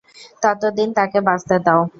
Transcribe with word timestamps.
ততদিন 0.43 0.89
তাকে 0.97 1.19
বাঁচতে 1.27 1.55
দাও। 1.65 1.81